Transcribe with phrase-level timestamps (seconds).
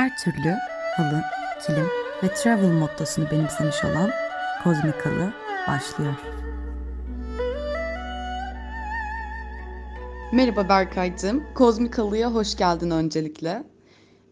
[0.00, 0.54] her türlü
[0.96, 1.22] halı,
[1.66, 1.86] kilim
[2.22, 4.10] ve travel mottosunu benimsemiş olan
[4.64, 5.32] Kozmik Halı
[5.68, 6.14] başlıyor.
[10.32, 11.44] Merhaba Berkay'cığım.
[11.54, 13.64] Kozmik Halı'ya hoş geldin öncelikle.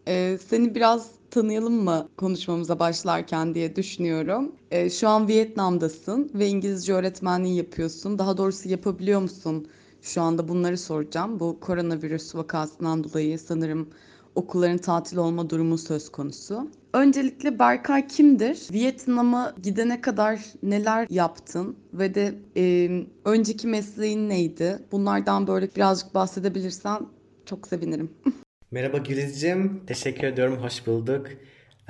[0.07, 4.53] Ee, seni biraz tanıyalım mı konuşmamıza başlarken diye düşünüyorum.
[4.71, 8.19] Ee, şu an Vietnam'dasın ve İngilizce öğretmenliği yapıyorsun.
[8.19, 9.69] Daha doğrusu yapabiliyor musun?
[10.03, 11.41] Şu anda bunları soracağım.
[11.41, 13.89] Bu koronavirüs vakasından dolayı sanırım
[14.39, 16.71] okulların tatil olma durumu söz konusu.
[16.95, 18.59] Öncelikle Berkay kimdir?
[18.73, 22.91] Vietnam'a gidene kadar neler yaptın ve de e,
[23.25, 24.79] önceki mesleğin neydi?
[24.93, 27.07] Bunlardan böyle birazcık bahsedebilirsen
[27.47, 28.11] çok sevinirim.
[28.71, 31.27] Merhaba Gülizciğim, teşekkür ediyorum, hoş bulduk.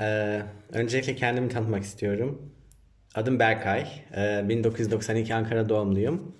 [0.00, 0.42] Ee,
[0.72, 2.52] öncelikle kendimi tanıtmak istiyorum.
[3.14, 6.34] Adım Berkay, ee, 1992 Ankara doğumluyum.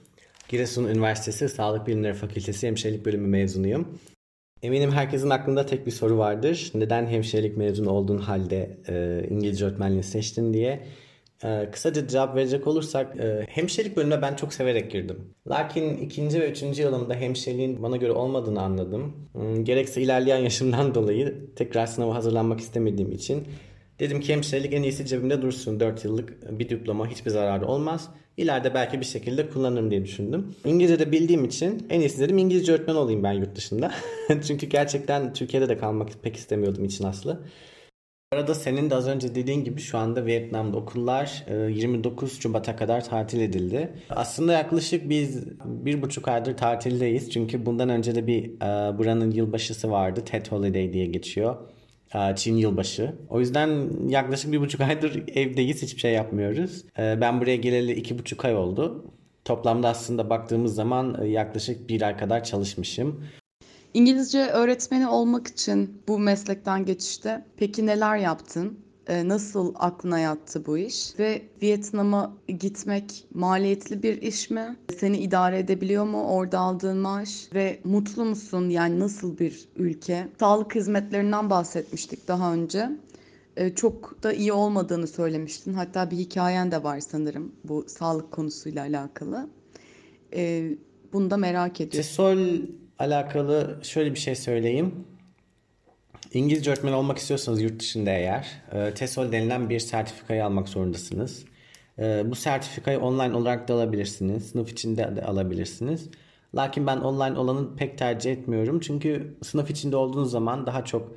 [0.48, 3.98] Giresun Üniversitesi Sağlık Bilimleri Fakültesi Hemşirelik Bölümü mezunuyum.
[4.62, 6.70] Eminim herkesin aklında tek bir soru vardır.
[6.74, 10.86] Neden hemşirelik mezunu olduğun halde e, İngilizce öğretmenliği seçtin diye.
[11.44, 15.34] E, kısaca cevap verecek olursak e, hemşirelik bölümüne ben çok severek girdim.
[15.48, 19.16] Lakin ikinci ve üçüncü yılımda hemşireliğin bana göre olmadığını anladım.
[19.32, 23.44] Hmm, gerekse ilerleyen yaşımdan dolayı tekrar sınava hazırlanmak istemediğim için
[23.98, 25.80] Dedim ki hemşirelik en iyisi cebimde dursun.
[25.80, 28.08] 4 yıllık bir diploma hiçbir zararı olmaz.
[28.38, 30.54] İleride belki bir şekilde kullanırım diye düşündüm.
[30.64, 33.92] İngilizce de bildiğim için en iyisi dedim İngilizce öğretmen olayım ben yurt dışında.
[34.46, 37.40] Çünkü gerçekten Türkiye'de de kalmak pek istemiyordum için aslı.
[38.32, 43.04] Arada senin de az önce dediğin gibi şu anda Vietnam'da okullar 29 e, Şubat'a kadar
[43.04, 43.92] tatil edildi.
[44.10, 47.30] Aslında yaklaşık biz bir buçuk aydır tatildeyiz.
[47.30, 50.20] Çünkü bundan önce de bir e, buranın yılbaşısı vardı.
[50.24, 51.56] Tet Holiday diye geçiyor.
[52.36, 53.14] Çin yılbaşı.
[53.28, 55.82] O yüzden yaklaşık bir buçuk aydır evdeyiz.
[55.82, 56.84] Hiçbir şey yapmıyoruz.
[56.98, 59.04] Ben buraya geleli iki buçuk ay oldu.
[59.44, 63.24] Toplamda aslında baktığımız zaman yaklaşık bir ay kadar çalışmışım.
[63.94, 68.78] İngilizce öğretmeni olmak için bu meslekten geçişte peki neler yaptın?
[69.08, 71.18] Ee, nasıl aklına yattı bu iş?
[71.18, 74.76] Ve Vietnam'a gitmek maliyetli bir iş mi?
[74.98, 77.48] Seni idare edebiliyor mu orada aldığın maaş?
[77.54, 78.68] Ve mutlu musun?
[78.68, 80.28] Yani nasıl bir ülke?
[80.40, 82.90] Sağlık hizmetlerinden bahsetmiştik daha önce.
[83.56, 85.74] Ee, çok da iyi olmadığını söylemiştin.
[85.74, 89.48] Hatta bir hikayen de var sanırım bu sağlık konusuyla alakalı.
[90.34, 90.70] Ee,
[91.12, 92.08] bunu da merak ediyorum.
[92.08, 92.38] TESOL
[92.98, 94.94] alakalı şöyle bir şey söyleyeyim.
[96.32, 101.44] İngilizce öğretmen olmak istiyorsanız yurt dışında eğer e, TESOL denilen bir sertifikayı almak zorundasınız.
[101.98, 104.50] E, bu sertifikayı online olarak da alabilirsiniz.
[104.50, 106.10] Sınıf içinde de alabilirsiniz.
[106.54, 108.80] Lakin ben online olanı pek tercih etmiyorum.
[108.80, 111.16] Çünkü sınıf içinde olduğunuz zaman daha çok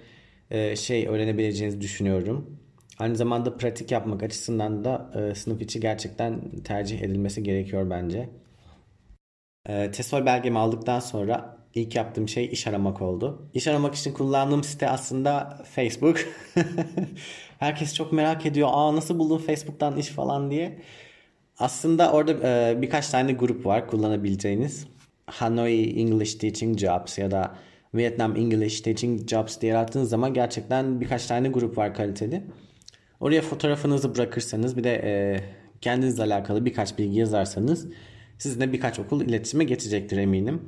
[0.52, 2.60] e, şey öğrenebileceğinizi düşünüyorum.
[3.00, 8.30] Aynı zamanda pratik yapmak açısından da sınıf içi gerçekten tercih edilmesi gerekiyor bence.
[9.66, 13.50] TESOL belgemi aldıktan sonra ilk yaptığım şey iş aramak oldu.
[13.54, 16.18] İş aramak için kullandığım site aslında Facebook.
[17.60, 18.70] Herkes çok merak ediyor.
[18.72, 20.82] Aa nasıl buldun Facebook'tan iş falan diye.
[21.60, 24.88] Aslında orada e, birkaç tane grup var kullanabileceğiniz.
[25.26, 27.56] Hanoi English Teaching Jobs ya da
[27.94, 32.44] Vietnam English Teaching Jobs diye arattığınız zaman gerçekten birkaç tane grup var kaliteli.
[33.20, 35.40] Oraya fotoğrafınızı bırakırsanız bir de e,
[35.82, 37.88] kendinizle alakalı birkaç bilgi yazarsanız
[38.38, 40.62] sizinle birkaç okul iletişime geçecektir eminim.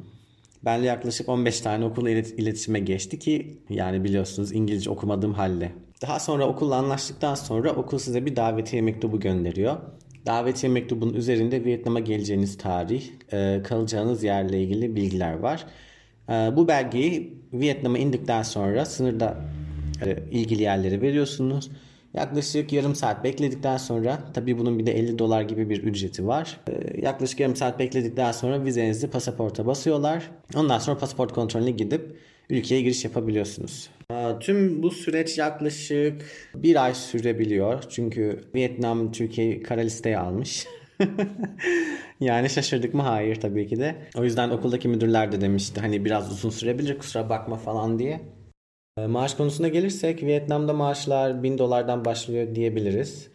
[0.66, 5.72] Benle yaklaşık 15 tane okul iletişime geçti ki yani biliyorsunuz İngilizce okumadığım halde.
[6.01, 9.78] Daha sonra okulla anlaştıktan sonra okul size bir davetiye mektubu gönderiyor.
[10.25, 13.03] Davetiye mektubunun üzerinde Vietnam'a geleceğiniz tarih,
[13.34, 15.66] e, kalacağınız yerle ilgili bilgiler var.
[16.29, 19.38] E, bu belgeyi Vietnam'a indikten sonra sınırda
[20.06, 21.69] e, ilgili yerlere veriyorsunuz.
[22.13, 26.59] Yaklaşık yarım saat bekledikten sonra tabii bunun bir de 50 dolar gibi bir ücreti var.
[26.69, 30.29] Ee, yaklaşık yarım saat bekledikten sonra vizenizi pasaporta basıyorlar.
[30.56, 32.18] Ondan sonra pasaport kontrolüne gidip
[32.50, 33.90] ülkeye giriş yapabiliyorsunuz.
[34.12, 36.25] Ee, tüm bu süreç yaklaşık
[36.56, 37.84] bir ay sürebiliyor.
[37.90, 40.68] Çünkü Vietnam Türkiye'yi kara listeye almış.
[42.19, 43.02] yani şaşırdık mı?
[43.02, 43.96] Hayır tabii ki de.
[44.18, 48.22] O yüzden okuldaki müdürler de demişti hani biraz uzun sürebilir kusura bakma falan diye.
[48.98, 53.28] Ee, maaş konusuna gelirsek Vietnam'da maaşlar 1000 dolardan başlıyor diyebiliriz.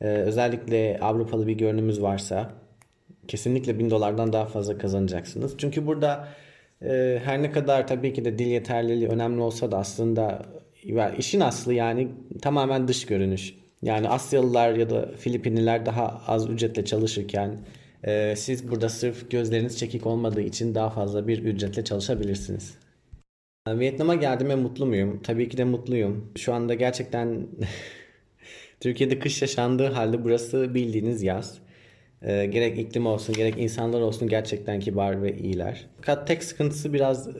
[0.00, 2.50] Ee, özellikle Avrupalı bir görünümüz varsa
[3.28, 5.54] kesinlikle 1000 dolardan daha fazla kazanacaksınız.
[5.58, 6.28] Çünkü burada
[6.82, 10.42] e, her ne kadar tabii ki de dil yeterliliği önemli olsa da aslında
[11.18, 12.08] işin aslı yani
[12.42, 13.54] tamamen dış görünüş.
[13.82, 17.58] Yani Asyalılar ya da Filipinliler daha az ücretle çalışırken
[18.04, 22.81] e, siz burada sırf gözleriniz çekik olmadığı için daha fazla bir ücretle çalışabilirsiniz.
[23.68, 25.20] Vietnam'a geldiğime mutlu muyum?
[25.22, 26.32] Tabii ki de mutluyum.
[26.36, 27.46] Şu anda gerçekten
[28.80, 31.58] Türkiye'de kış yaşandığı halde burası bildiğiniz yaz.
[32.22, 35.86] E, gerek iklim olsun gerek insanlar olsun gerçekten kibar ve iyiler.
[35.96, 37.32] Fakat tek sıkıntısı biraz e,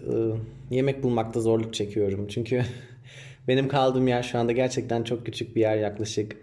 [0.70, 2.26] yemek bulmakta zorluk çekiyorum.
[2.28, 2.62] Çünkü
[3.48, 6.36] Benim kaldığım yer şu anda gerçekten çok küçük bir yer yaklaşık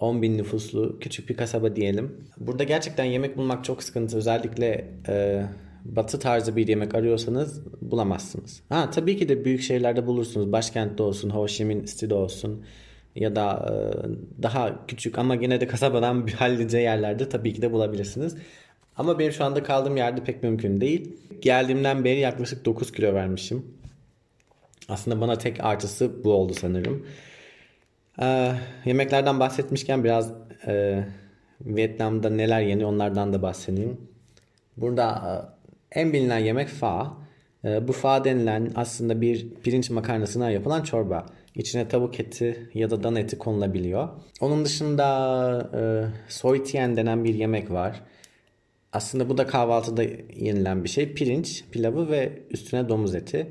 [0.00, 2.16] 10 bin nüfuslu küçük bir kasaba diyelim.
[2.38, 4.16] Burada gerçekten yemek bulmak çok sıkıntı.
[4.16, 5.44] Özellikle e,
[5.84, 8.62] batı tarzı bir yemek arıyorsanız bulamazsınız.
[8.68, 10.52] Ha tabii ki de büyük şehirlerde bulursunuz.
[10.52, 12.64] Başkentte olsun, Ho Chi Minh City'de olsun
[13.14, 13.72] ya da e,
[14.42, 18.36] daha küçük ama yine de kasabadan bir hallice yerlerde tabii ki de bulabilirsiniz.
[18.96, 21.16] Ama benim şu anda kaldığım yerde pek mümkün değil.
[21.40, 23.66] Geldiğimden beri yaklaşık 9 kilo vermişim.
[24.88, 27.06] Aslında bana tek artısı bu oldu sanırım.
[28.22, 28.52] Ee,
[28.84, 30.32] yemeklerden bahsetmişken biraz
[30.66, 31.04] e,
[31.60, 34.00] Vietnam'da neler yeniyor onlardan da bahsedeyim.
[34.76, 35.61] Burada
[35.94, 37.16] en bilinen yemek pho.
[37.64, 41.26] E, bu pho denilen aslında bir pirinç makarnasından yapılan çorba.
[41.54, 44.08] İçine tavuk eti ya da dan eti konulabiliyor.
[44.40, 45.80] Onun dışında e,
[46.28, 48.00] soy tien denen bir yemek var.
[48.92, 50.02] Aslında bu da kahvaltıda
[50.36, 51.14] yenilen bir şey.
[51.14, 53.46] Pirinç, pilavı ve üstüne domuz eti.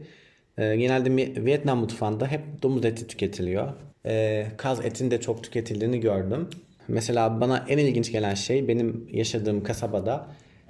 [0.57, 1.15] E, genelde
[1.45, 3.73] Vietnam mutfağında hep domuz eti tüketiliyor.
[4.05, 6.49] E, kaz etinin de çok tüketildiğini gördüm.
[6.87, 10.27] Mesela bana en ilginç gelen şey benim yaşadığım kasabada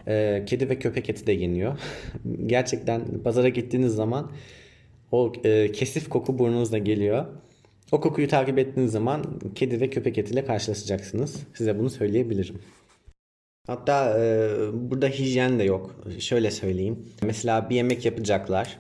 [0.08, 1.80] e, kedi ve köpek eti de yeniyor.
[2.46, 4.32] Gerçekten pazara gittiğiniz zaman
[5.12, 7.26] o e, kesif koku burnunuzda geliyor.
[7.92, 11.36] O kokuyu takip ettiğiniz zaman kedi ve köpek etiyle karşılaşacaksınız.
[11.54, 12.60] Size bunu söyleyebilirim.
[13.68, 15.96] Hatta e, burada hijyen de yok.
[16.20, 17.06] Şöyle söyleyeyim.
[17.24, 18.78] Mesela bir yemek yapacaklar.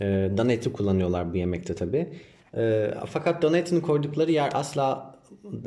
[0.00, 2.08] E, dana eti kullanıyorlar bu yemekte tabi.
[2.56, 5.14] E, fakat dana etini koydukları yer asla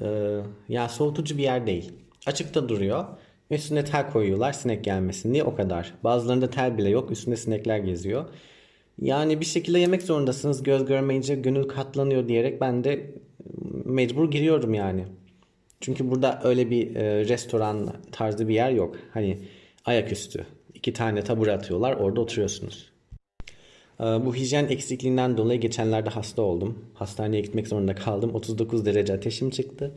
[0.01, 0.39] e,
[0.69, 1.91] ya soğutucu bir yer değil.
[2.25, 3.06] Açıkta duruyor.
[3.53, 5.94] Üstüne tel koyuyorlar sinek gelmesin diye o kadar.
[6.03, 7.11] Bazılarında tel bile yok.
[7.11, 8.25] Üstünde sinekler geziyor.
[9.01, 10.63] Yani bir şekilde yemek zorundasınız.
[10.63, 13.11] Göz görmeyince gönül katlanıyor diyerek ben de
[13.85, 15.05] mecbur giriyorum yani.
[15.81, 18.95] Çünkü burada öyle bir e, restoran tarzı bir yer yok.
[19.13, 19.39] Hani
[19.85, 20.45] ayaküstü.
[20.73, 22.91] iki tane tabure atıyorlar orada oturuyorsunuz.
[24.00, 26.85] E, bu hijyen eksikliğinden dolayı geçenlerde hasta oldum.
[26.94, 28.35] Hastaneye gitmek zorunda kaldım.
[28.35, 29.91] 39 derece ateşim çıktı.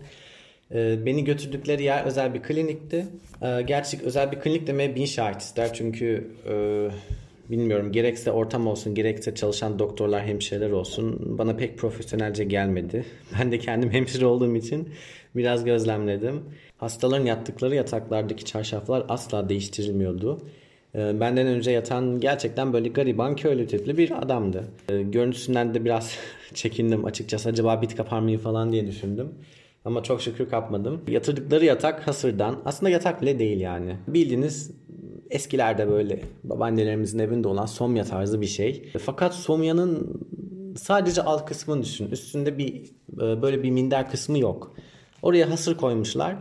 [0.75, 3.07] E, beni götürdükleri yer özel bir klinikti.
[3.43, 5.75] E, gerçek özel bir klinik demeye bin şahit ister.
[5.75, 6.55] Çünkü e,
[7.51, 13.05] bilmiyorum gerekse ortam olsun gerekse çalışan doktorlar hemşireler olsun bana pek profesyonelce gelmedi.
[13.39, 14.89] Ben de kendim hemşire olduğum için
[15.37, 16.43] biraz gözlemledim.
[16.79, 20.41] Hastaların yattıkları yataklardaki çarşaflar asla değiştirilmiyordu.
[20.95, 24.65] Ee, benden önce yatan gerçekten böyle gariban köylü tipli bir adamdı.
[24.89, 26.17] Ee, görüntüsünden de biraz
[26.55, 27.49] çekindim açıkçası.
[27.49, 29.29] Acaba bit kapar mıyım falan diye düşündüm.
[29.87, 31.01] Ama çok şükür kapmadım.
[31.09, 32.63] Yatırdıkları yatak hasırdan.
[32.65, 33.97] Aslında yatak bile değil yani.
[34.09, 34.71] Bildiğiniz
[35.31, 38.93] eskilerde böyle babaannelerimizin evinde olan somya tarzı bir şey.
[39.01, 40.21] Fakat somyanın
[40.77, 42.11] sadece alt kısmını düşün.
[42.11, 42.85] Üstünde bir
[43.15, 44.77] e, böyle bir minder kısmı yok.
[45.23, 46.37] Oraya hasır koymuşlar.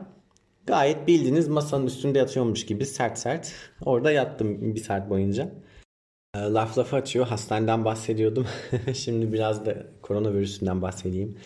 [0.68, 3.54] Gayet bildiğiniz masanın üstünde yatıyormuş gibi sert sert.
[3.82, 5.52] Orada yattım bir saat boyunca.
[6.36, 7.28] E, laf lafı açıyor.
[7.28, 8.48] Hastaneden bahsediyordum.
[8.94, 11.38] Şimdi biraz da koronavirüsünden bahsedeyim.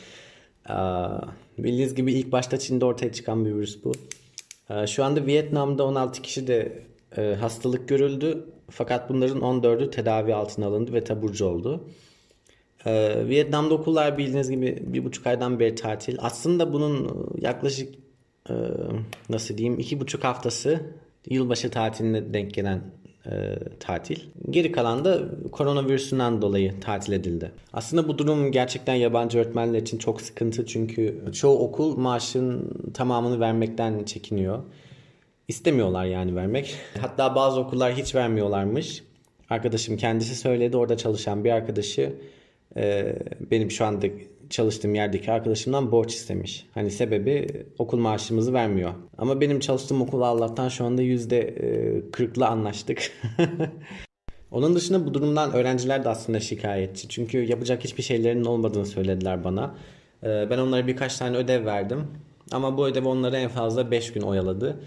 [0.70, 0.78] E,
[1.58, 3.92] bildiğiniz gibi ilk başta Çin'de ortaya çıkan bir virüs bu.
[4.88, 6.84] Şu anda Vietnam'da 16 kişi de
[7.18, 8.46] e, hastalık görüldü.
[8.70, 11.84] Fakat bunların 14'ü tedavi altına alındı ve taburcu oldu.
[12.86, 16.18] E, Vietnam'da okullar bildiğiniz gibi bir buçuk aydan beri tatil.
[16.20, 17.96] Aslında bunun yaklaşık
[18.50, 18.54] e,
[19.30, 20.82] nasıl diyeyim iki buçuk haftası
[21.30, 22.82] yılbaşı tatiline denk gelen
[23.32, 24.20] e, tatil.
[24.50, 25.20] Geri kalan da
[25.52, 27.52] koronavirüsünden dolayı tatil edildi.
[27.74, 34.04] Aslında bu durum gerçekten yabancı öğretmenler için çok sıkıntı çünkü çoğu okul maaşın tamamını vermekten
[34.04, 34.60] çekiniyor.
[35.48, 36.76] İstemiyorlar yani vermek.
[37.02, 39.04] Hatta bazı okullar hiç vermiyorlarmış.
[39.50, 42.14] Arkadaşım kendisi söyledi orada çalışan bir arkadaşı
[42.78, 43.16] e,
[43.52, 44.08] benim şu anda
[44.50, 46.66] çalıştığım yerdeki arkadaşımdan borç istemiş.
[46.74, 48.94] Hani sebebi okul maaşımızı vermiyor.
[49.18, 53.12] Ama benim çalıştığım okul Allah'tan şu anda yüzde e, kırkla anlaştık.
[54.52, 57.10] Onun dışında bu durumdan öğrenciler de aslında şikayetçi.
[57.10, 59.76] Çünkü yapacak hiçbir şeylerinin olmadığını söylediler bana.
[60.24, 62.08] E, ben onlara birkaç tane ödev verdim.
[62.52, 64.80] Ama bu ödev onları en fazla 5 gün oyaladı.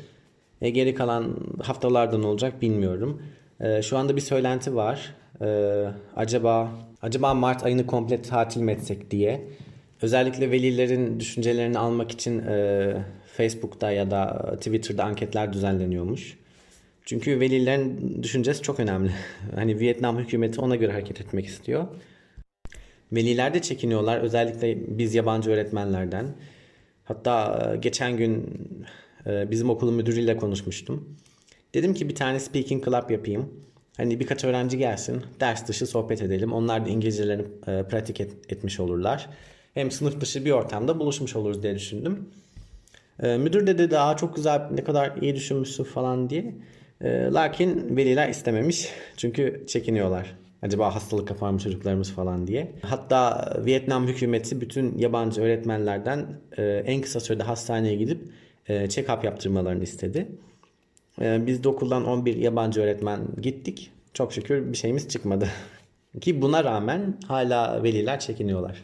[0.62, 3.22] E, geri kalan haftalarda ne olacak bilmiyorum.
[3.62, 5.14] E, şu anda bir söylenti var.
[5.40, 5.46] E,
[6.16, 9.48] acaba acaba Mart ayını komple tatil mi etsek diye.
[10.02, 12.94] Özellikle velilerin düşüncelerini almak için e,
[13.36, 16.38] Facebook'ta ya da Twitter'da anketler düzenleniyormuş.
[17.04, 19.10] Çünkü velilerin düşüncesi çok önemli.
[19.54, 21.86] hani Vietnam hükümeti ona göre hareket etmek istiyor.
[23.12, 24.18] Veliler de çekiniyorlar.
[24.18, 26.26] Özellikle biz yabancı öğretmenlerden.
[27.04, 28.46] Hatta e, geçen gün
[29.26, 31.16] ee, bizim okulun müdürüyle konuşmuştum.
[31.74, 33.48] Dedim ki bir tane speaking club yapayım.
[33.96, 36.52] Hani birkaç öğrenci gelsin, ders dışı sohbet edelim.
[36.52, 39.28] Onlar da İngilizcelerini e, pratik et, etmiş olurlar.
[39.74, 42.28] Hem sınıf dışı bir ortamda buluşmuş oluruz diye düşündüm.
[43.22, 46.54] E, müdür de dedi aa çok güzel ne kadar iyi düşünmüşsün falan diye.
[47.00, 50.36] E, lakin veliler istememiş çünkü çekiniyorlar.
[50.62, 52.72] Acaba hastalık kapar mı çocuklarımız falan diye.
[52.82, 56.26] Hatta Vietnam hükümeti bütün yabancı öğretmenlerden
[56.56, 58.20] e, en kısa sürede hastaneye gidip
[58.68, 60.28] e, check-up yaptırmalarını istedi.
[61.20, 63.90] E, biz de okuldan 11 yabancı öğretmen gittik.
[64.14, 65.48] Çok şükür bir şeyimiz çıkmadı.
[66.20, 68.82] Ki buna rağmen hala veliler çekiniyorlar.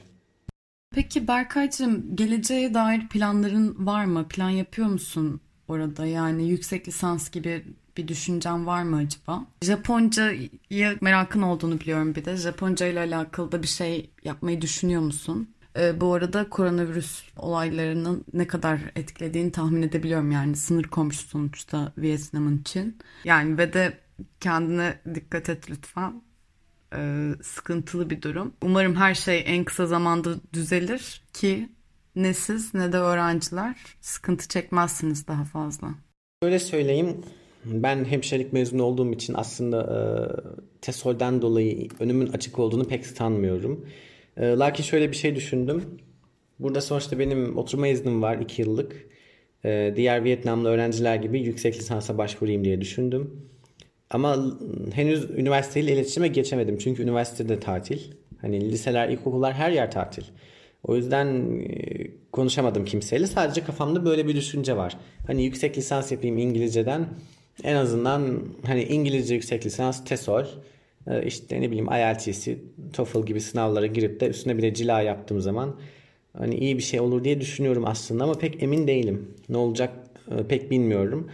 [0.95, 4.29] Peki Berkaycığım geleceğe dair planların var mı?
[4.29, 6.07] Plan yapıyor musun orada?
[6.07, 7.65] Yani yüksek lisans gibi
[7.97, 9.45] bir düşüncen var mı acaba?
[9.63, 12.37] Japonca'ya merakın olduğunu biliyorum bir de.
[12.37, 15.49] Japonca ile alakalı da bir şey yapmayı düşünüyor musun?
[15.79, 22.59] Ee, bu arada koronavirüs olaylarının ne kadar etkilediğini tahmin edebiliyorum yani sınır komşusu sonuçta Vietnam'ın
[22.59, 22.99] için.
[23.25, 23.99] Yani ve de
[24.41, 26.23] kendine dikkat et lütfen.
[26.95, 28.53] Ee, sıkıntılı bir durum.
[28.63, 31.69] Umarım her şey en kısa zamanda düzelir ki
[32.17, 35.89] ne siz ne de öğrenciler sıkıntı çekmezsiniz daha fazla.
[36.43, 37.17] Öyle söyleyeyim.
[37.65, 40.01] Ben hemşirelik mezunu olduğum için aslında e,
[40.81, 43.87] TESOL'den dolayı önümün açık olduğunu pek sanmıyorum.
[44.39, 45.85] E, lakin şöyle bir şey düşündüm.
[46.59, 49.07] Burada sonuçta benim oturma iznim var 2 yıllık.
[49.65, 53.49] E, diğer Vietnamlı öğrenciler gibi yüksek lisansa başvurayım diye düşündüm.
[54.11, 54.59] Ama
[54.93, 56.79] henüz üniversiteyle iletişime geçemedim.
[56.79, 58.01] Çünkü üniversitede tatil.
[58.41, 60.23] Hani liseler, ilkokullar her yer tatil.
[60.85, 61.27] O yüzden
[61.61, 63.27] e, konuşamadım kimseyle.
[63.27, 64.97] Sadece kafamda böyle bir düşünce var.
[65.27, 67.07] Hani yüksek lisans yapayım İngilizceden.
[67.65, 70.45] En azından hani İngilizce yüksek lisans, TESOL,
[71.25, 72.59] işte ne bileyim IELTS'i,
[72.93, 75.77] TOEFL gibi sınavlara girip de üstüne bir de cila yaptığım zaman
[76.39, 79.35] hani iyi bir şey olur diye düşünüyorum aslında ama pek emin değilim.
[79.49, 79.93] Ne olacak
[80.31, 81.31] e, pek bilmiyorum.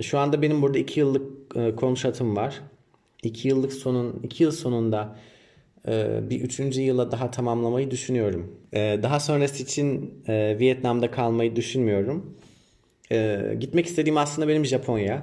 [0.00, 2.60] Şu anda benim burada 2 yıllık kontratım var.
[3.22, 5.16] 2 yıllık sonun 2 yıl sonunda
[6.30, 8.56] bir üçüncü yıla daha tamamlamayı düşünüyorum.
[8.74, 12.36] Daha sonrası için Vietnam'da kalmayı düşünmüyorum.
[13.60, 15.22] Gitmek istediğim aslında benim Japonya.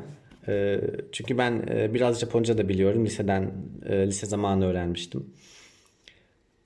[1.11, 3.05] Çünkü ben biraz Japonca da biliyorum.
[3.05, 3.51] Liseden,
[3.89, 5.25] lise zamanı öğrenmiştim.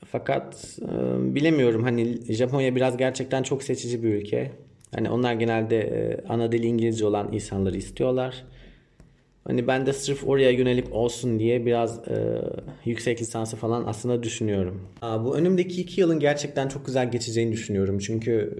[0.05, 0.77] Fakat
[1.17, 4.51] bilemiyorum hani Japonya biraz gerçekten çok seçici bir ülke.
[4.95, 8.43] Hani onlar genelde ana dili İngilizce olan insanları istiyorlar.
[9.43, 12.41] Hani ben de sırf oraya yönelip olsun diye biraz e,
[12.85, 14.87] yüksek lisansı falan aslında düşünüyorum.
[15.01, 17.99] Bu önümdeki iki yılın gerçekten çok güzel geçeceğini düşünüyorum.
[17.99, 18.57] Çünkü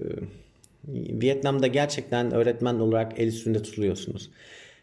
[0.88, 4.30] e, Vietnam'da gerçekten öğretmen olarak el üstünde tutuluyorsunuz.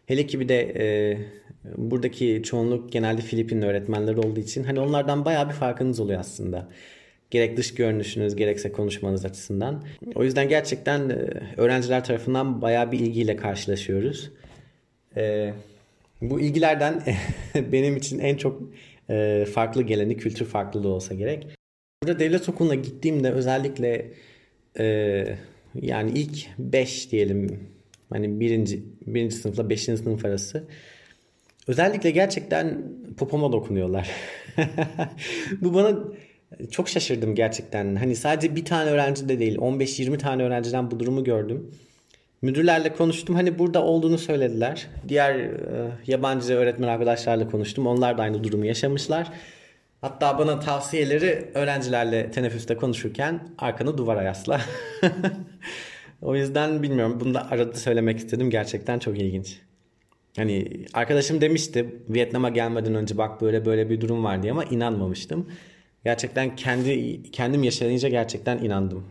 [0.08, 1.18] Hele ki bir de e,
[1.76, 6.68] buradaki çoğunluk genelde Filipin öğretmenleri olduğu için hani onlardan bayağı bir farkınız oluyor aslında.
[7.30, 9.84] Gerek dış görünüşünüz gerekse konuşmanız açısından.
[10.14, 11.14] O yüzden gerçekten e,
[11.56, 14.30] öğrenciler tarafından bayağı bir ilgiyle karşılaşıyoruz.
[15.16, 15.54] Eee
[16.20, 17.02] bu ilgilerden
[17.72, 18.62] benim için en çok
[19.10, 21.46] e, farklı geleni kültür farklılığı olsa gerek.
[22.02, 24.10] Burada devlet okuluna gittiğimde özellikle
[24.78, 24.84] e,
[25.74, 27.68] yani ilk 5 diyelim
[28.10, 30.64] hani birinci, birinci sınıfla beşinci sınıf arası
[31.66, 32.82] özellikle gerçekten
[33.16, 34.10] popoma dokunuyorlar.
[35.60, 35.98] Bu bana
[36.70, 37.96] çok şaşırdım gerçekten.
[37.96, 41.70] Hani sadece bir tane öğrenci de değil 15-20 tane öğrenciden bu durumu gördüm.
[42.42, 43.34] Müdürlerle konuştum.
[43.34, 44.86] Hani burada olduğunu söylediler.
[45.08, 45.52] Diğer e,
[46.06, 47.86] yabancı öğretmen arkadaşlarla konuştum.
[47.86, 49.32] Onlar da aynı durumu yaşamışlar.
[50.00, 54.60] Hatta bana tavsiyeleri öğrencilerle teneffüste konuşurken arkanı duvara yasla.
[56.22, 57.20] o yüzden bilmiyorum.
[57.20, 58.50] Bunu da arada söylemek istedim.
[58.50, 59.60] Gerçekten çok ilginç.
[60.36, 65.48] Hani arkadaşım demişti Vietnam'a gelmeden önce bak böyle böyle bir durum var diye ama inanmamıştım.
[66.04, 69.04] Gerçekten kendi kendim yaşayınca gerçekten inandım.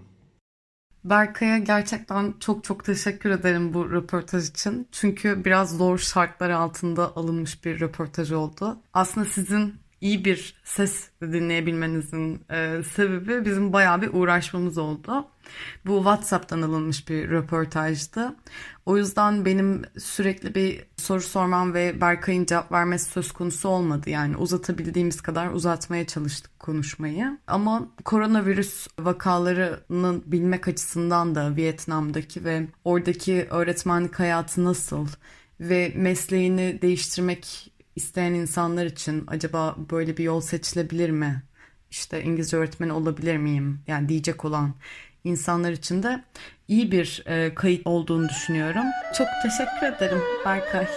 [1.04, 4.88] Berkay'a gerçekten çok çok teşekkür ederim bu röportaj için.
[4.92, 8.78] Çünkü biraz zor şartlar altında alınmış bir röportaj oldu.
[8.94, 15.28] Aslında sizin iyi bir ses dinleyebilmenizin e, sebebi bizim bayağı bir uğraşmamız oldu.
[15.86, 18.36] Bu WhatsApp'tan alınmış bir röportajdı.
[18.86, 24.10] O yüzden benim sürekli bir soru sormam ve Berkay'ın cevap vermesi söz konusu olmadı.
[24.10, 27.38] Yani uzatabildiğimiz kadar uzatmaya çalıştık konuşmayı.
[27.48, 35.08] Ama koronavirüs vakalarını bilmek açısından da Vietnam'daki ve oradaki öğretmenlik hayatı nasıl
[35.60, 41.44] ve mesleğini değiştirmek isteyen insanlar için acaba böyle bir yol seçilebilir mi?
[41.92, 43.82] İşte İngilizce öğretmeni olabilir miyim?
[43.88, 44.74] Yani diyecek olan
[45.24, 46.24] insanlar için de
[46.68, 48.86] iyi bir e, kayıt olduğunu düşünüyorum.
[49.18, 50.86] Çok teşekkür ederim Berkay.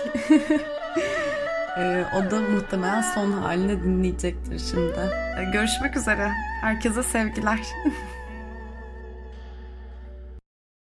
[1.78, 5.00] e, o da muhtemelen son halini dinleyecektir şimdi.
[5.40, 6.30] E, görüşmek üzere.
[6.60, 7.60] Herkese sevgiler.